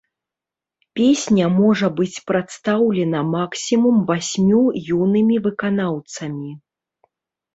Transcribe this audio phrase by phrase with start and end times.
[0.99, 4.63] Песня можа быць прадстаўлена максімум васьмю
[5.01, 6.49] юнымі выканаўцамі.